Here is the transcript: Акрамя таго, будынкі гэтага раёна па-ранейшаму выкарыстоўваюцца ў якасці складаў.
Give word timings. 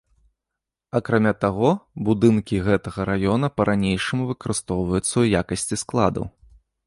Акрамя 0.99 1.33
таго, 1.43 1.69
будынкі 2.07 2.55
гэтага 2.69 3.05
раёна 3.11 3.47
па-ранейшаму 3.57 4.23
выкарыстоўваюцца 4.33 5.07
ў 5.21 5.25
якасці 5.45 5.75
складаў. 5.85 6.25